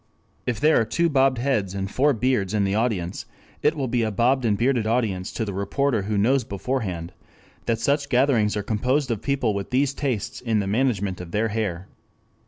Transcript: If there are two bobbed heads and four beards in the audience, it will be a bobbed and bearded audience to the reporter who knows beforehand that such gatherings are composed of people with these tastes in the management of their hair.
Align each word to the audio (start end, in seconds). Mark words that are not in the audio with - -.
If 0.47 0.59
there 0.59 0.81
are 0.81 0.83
two 0.83 1.09
bobbed 1.09 1.37
heads 1.37 1.75
and 1.75 1.87
four 1.91 2.11
beards 2.13 2.55
in 2.55 2.63
the 2.63 2.73
audience, 2.73 3.27
it 3.61 3.75
will 3.75 3.87
be 3.87 4.01
a 4.01 4.09
bobbed 4.09 4.45
and 4.45 4.57
bearded 4.57 4.87
audience 4.87 5.31
to 5.33 5.45
the 5.45 5.53
reporter 5.53 6.01
who 6.01 6.17
knows 6.17 6.43
beforehand 6.43 7.13
that 7.67 7.77
such 7.77 8.09
gatherings 8.09 8.57
are 8.57 8.63
composed 8.63 9.11
of 9.11 9.21
people 9.21 9.53
with 9.53 9.69
these 9.69 9.93
tastes 9.93 10.41
in 10.41 10.57
the 10.57 10.65
management 10.65 11.21
of 11.21 11.29
their 11.29 11.49
hair. 11.49 11.87